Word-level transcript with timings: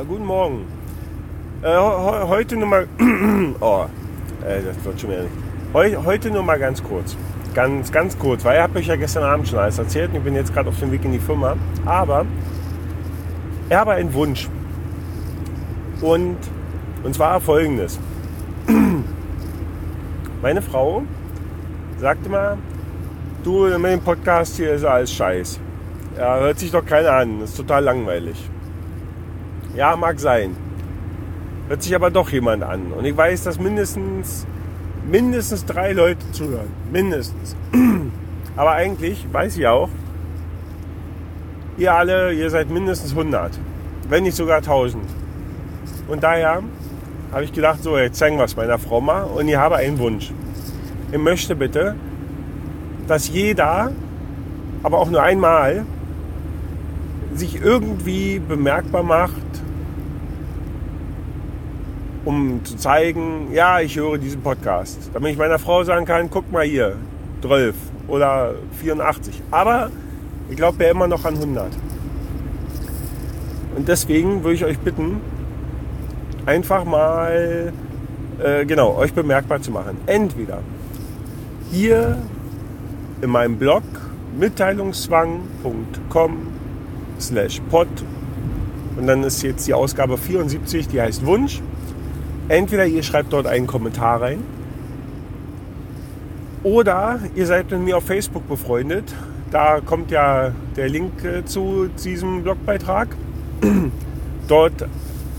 Ja, 0.00 0.06
guten 0.08 0.24
Morgen. 0.24 0.64
Äh, 1.60 1.76
heute 1.76 2.56
nur 2.56 2.68
mal. 2.68 2.88
oh, 3.60 3.84
äh, 4.42 4.62
das 4.62 4.82
wird 4.82 4.98
schon 4.98 5.10
nicht. 5.10 5.28
Heu, 5.74 5.94
heute 6.06 6.30
nur 6.30 6.42
mal 6.42 6.58
ganz 6.58 6.82
kurz. 6.82 7.18
Ganz, 7.52 7.92
ganz 7.92 8.18
kurz, 8.18 8.42
weil 8.42 8.56
ich 8.56 8.62
habe 8.62 8.78
euch 8.78 8.86
ja 8.86 8.96
gestern 8.96 9.24
Abend 9.24 9.46
schon 9.46 9.58
alles 9.58 9.78
erzählt 9.78 10.08
und 10.08 10.16
ich 10.16 10.22
bin 10.22 10.34
jetzt 10.34 10.54
gerade 10.54 10.70
auf 10.70 10.78
dem 10.80 10.90
Weg 10.90 11.04
in 11.04 11.12
die 11.12 11.18
Firma. 11.18 11.54
Aber 11.84 12.24
ich 13.68 13.76
habe 13.76 13.90
einen 13.90 14.14
Wunsch. 14.14 14.48
Und, 16.00 16.38
und 17.02 17.14
zwar 17.14 17.38
folgendes. 17.38 18.00
Meine 20.40 20.62
Frau 20.62 21.02
sagte 21.98 22.30
mal, 22.30 22.56
du, 23.44 23.66
mit 23.78 23.92
dem 23.92 24.00
Podcast 24.00 24.56
hier 24.56 24.72
ist 24.72 24.84
alles 24.84 25.12
scheiß. 25.12 25.60
Ja, 26.16 26.38
hört 26.38 26.58
sich 26.58 26.70
doch 26.70 26.86
keiner 26.86 27.12
an, 27.12 27.42
ist 27.42 27.54
total 27.54 27.84
langweilig. 27.84 28.48
Ja, 29.74 29.94
mag 29.96 30.18
sein. 30.18 30.56
Hört 31.68 31.82
sich 31.82 31.94
aber 31.94 32.10
doch 32.10 32.30
jemand 32.30 32.64
an. 32.64 32.92
Und 32.92 33.04
ich 33.04 33.16
weiß, 33.16 33.44
dass 33.44 33.60
mindestens, 33.60 34.46
mindestens 35.08 35.64
drei 35.64 35.92
Leute 35.92 36.30
zuhören. 36.32 36.68
Mindestens. 36.92 37.54
Aber 38.56 38.72
eigentlich 38.72 39.24
weiß 39.32 39.56
ich 39.56 39.66
auch, 39.68 39.88
ihr 41.78 41.94
alle, 41.94 42.32
ihr 42.32 42.50
seid 42.50 42.68
mindestens 42.70 43.12
100. 43.12 43.58
Wenn 44.08 44.24
nicht 44.24 44.36
sogar 44.36 44.58
1000. 44.58 45.04
Und 46.08 46.22
daher 46.24 46.62
habe 47.32 47.44
ich 47.44 47.52
gedacht, 47.52 47.82
so, 47.82 47.96
jetzt 47.96 48.18
zeigen 48.18 48.36
wir 48.36 48.44
es 48.44 48.56
meiner 48.56 48.78
Frau 48.78 49.00
mal. 49.00 49.22
Und 49.22 49.46
ich 49.46 49.56
habe 49.56 49.76
einen 49.76 49.98
Wunsch. 50.00 50.32
Ich 51.12 51.18
möchte 51.18 51.54
bitte, 51.54 51.94
dass 53.06 53.28
jeder, 53.28 53.92
aber 54.82 54.98
auch 54.98 55.08
nur 55.08 55.22
einmal, 55.22 55.84
sich 57.34 57.62
irgendwie 57.62 58.40
bemerkbar 58.40 59.04
macht, 59.04 59.34
um 62.30 62.64
zu 62.64 62.76
zeigen, 62.76 63.48
ja, 63.52 63.80
ich 63.80 63.96
höre 63.96 64.16
diesen 64.16 64.40
Podcast. 64.40 65.10
Damit 65.12 65.32
ich 65.32 65.38
meiner 65.38 65.58
Frau 65.58 65.82
sagen 65.82 66.06
kann, 66.06 66.30
guck 66.30 66.52
mal 66.52 66.64
hier, 66.64 66.94
12 67.42 67.74
oder 68.06 68.54
84. 68.80 69.42
Aber 69.50 69.90
ich 70.48 70.54
glaube 70.54 70.84
ja 70.84 70.92
immer 70.92 71.08
noch 71.08 71.24
an 71.24 71.34
100. 71.34 71.66
Und 73.76 73.88
deswegen 73.88 74.44
würde 74.44 74.54
ich 74.54 74.64
euch 74.64 74.78
bitten, 74.78 75.20
einfach 76.46 76.84
mal, 76.84 77.72
äh, 78.38 78.64
genau, 78.64 78.96
euch 78.96 79.12
bemerkbar 79.12 79.60
zu 79.60 79.72
machen. 79.72 79.96
Entweder 80.06 80.60
hier 81.72 82.16
in 83.22 83.30
meinem 83.30 83.56
Blog 83.56 83.82
mitteilungszwang.com 84.38 86.36
slash 87.18 87.60
pod 87.70 87.88
und 88.96 89.08
dann 89.08 89.24
ist 89.24 89.42
jetzt 89.42 89.66
die 89.66 89.74
Ausgabe 89.74 90.16
74, 90.16 90.86
die 90.86 91.00
heißt 91.00 91.26
Wunsch. 91.26 91.60
Entweder 92.50 92.84
ihr 92.84 93.04
schreibt 93.04 93.32
dort 93.32 93.46
einen 93.46 93.68
Kommentar 93.68 94.22
rein 94.22 94.42
oder 96.64 97.20
ihr 97.36 97.46
seid 97.46 97.70
mit 97.70 97.78
mir 97.78 97.96
auf 97.98 98.04
Facebook 98.04 98.48
befreundet. 98.48 99.14
Da 99.52 99.78
kommt 99.78 100.10
ja 100.10 100.50
der 100.74 100.88
Link 100.88 101.24
äh, 101.24 101.44
zu 101.44 101.88
diesem 102.04 102.42
Blogbeitrag. 102.42 103.14
Dort 104.48 104.82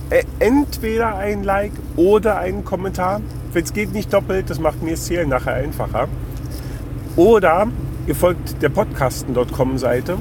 äh, 0.09 0.23
entweder 0.39 1.17
ein 1.17 1.43
Like 1.43 1.73
oder 1.97 2.37
einen 2.37 2.63
Kommentar. 2.63 3.19
Wenn 3.51 3.65
es 3.65 3.73
geht, 3.73 3.91
nicht 3.91 4.13
doppelt, 4.13 4.49
das 4.49 4.59
macht 4.59 4.81
mir 4.81 4.91
das 4.91 5.03
Zählen 5.03 5.27
nachher 5.27 5.55
einfacher. 5.55 6.07
Oder 7.17 7.67
ihr 8.07 8.15
folgt 8.15 8.61
der 8.61 8.69
podcasten.com 8.69 9.77
Seite. 9.77 10.17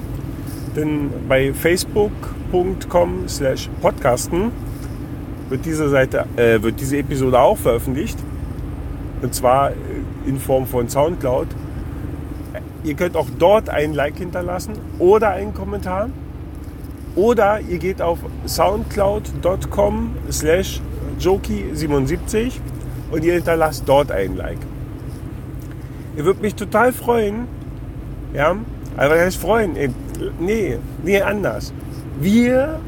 Denn 0.75 1.09
bei 1.29 1.53
facebook.com 1.53 3.29
slash 3.29 3.71
podcasten 3.81 4.51
wird 5.51 5.67
diese 5.67 5.89
Seite, 5.89 6.25
äh, 6.37 6.63
wird 6.63 6.81
diese 6.81 6.97
Episode 6.97 7.39
auch 7.39 7.59
veröffentlicht. 7.59 8.19
Und 9.21 9.35
zwar 9.35 9.73
in 10.25 10.39
Form 10.39 10.67
von 10.67 10.89
Soundcloud. 10.89 11.49
Ihr 12.85 12.95
könnt 12.95 13.17
auch 13.17 13.27
dort 13.39 13.69
ein 13.69 13.93
Like 13.93 14.17
hinterlassen 14.17 14.75
oder 14.99 15.31
einen 15.31 15.53
Kommentar. 15.53 16.09
Oder 17.17 17.61
ihr 17.61 17.79
geht 17.79 18.01
auf 18.01 18.21
soundcloud.com 18.47 20.15
slash 20.31 20.81
joki77 21.19 22.53
und 23.11 23.25
ihr 23.25 23.35
hinterlasst 23.35 23.83
dort 23.87 24.13
ein 24.13 24.37
Like. 24.37 24.59
Ihr 26.17 26.25
würdet 26.25 26.41
mich 26.41 26.55
total 26.55 26.93
freuen. 26.93 27.49
Ja, 28.33 28.57
aber 28.97 29.15
was 29.15 29.21
heißt 29.21 29.41
freuen? 29.41 29.73
Nee, 30.39 30.79
nee, 31.03 31.21
anders. 31.21 31.73
Wir, 32.21 32.79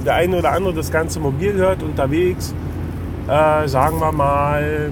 der 0.05 0.15
eine 0.15 0.37
oder 0.37 0.51
andere 0.51 0.73
das 0.73 0.91
Ganze 0.91 1.19
mobil 1.19 1.53
hört, 1.53 1.81
unterwegs, 1.81 2.53
äh, 3.27 3.67
sagen 3.67 3.99
wir 3.99 4.11
mal, 4.11 4.91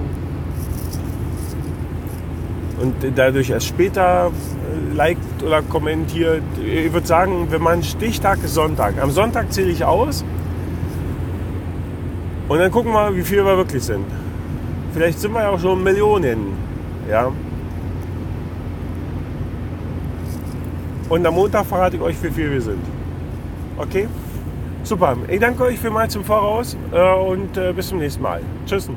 und 2.80 2.94
dadurch 3.14 3.50
erst 3.50 3.66
später 3.66 4.30
äh, 4.30 4.94
liked 4.94 5.42
oder 5.42 5.62
kommentiert. 5.62 6.42
Ich 6.64 6.92
würde 6.92 7.06
sagen, 7.06 7.46
wenn 7.50 7.62
man 7.62 7.82
Stichtag 7.82 8.42
ist 8.42 8.54
Sonntag. 8.54 8.94
Am 9.00 9.10
Sonntag 9.10 9.52
zähle 9.52 9.70
ich 9.70 9.84
aus 9.84 10.24
und 12.48 12.58
dann 12.58 12.70
gucken 12.70 12.92
wir, 12.92 13.14
wie 13.14 13.22
viel 13.22 13.44
wir 13.44 13.56
wirklich 13.56 13.82
sind. 13.82 14.06
Vielleicht 14.94 15.20
sind 15.20 15.32
wir 15.32 15.42
ja 15.42 15.50
auch 15.50 15.60
schon 15.60 15.82
Millionen. 15.82 16.54
Ja. 17.08 17.30
Und 21.12 21.26
am 21.26 21.34
Montag 21.34 21.66
verrate 21.66 21.96
ich 21.96 22.02
euch, 22.02 22.22
wie 22.22 22.30
viel 22.30 22.50
wir 22.50 22.62
sind. 22.62 22.82
Okay? 23.76 24.08
Super. 24.82 25.14
Ich 25.28 25.40
danke 25.40 25.62
euch 25.64 25.78
vielmals 25.78 26.16
im 26.16 26.24
Voraus 26.24 26.74
äh, 26.90 27.14
und 27.14 27.54
äh, 27.54 27.74
bis 27.74 27.88
zum 27.88 27.98
nächsten 27.98 28.22
Mal. 28.22 28.40
Tschüss. 28.64 28.88